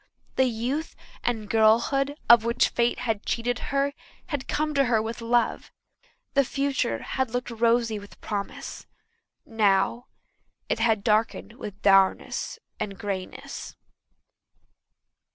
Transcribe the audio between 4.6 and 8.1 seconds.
to her with love; the future had looked rosy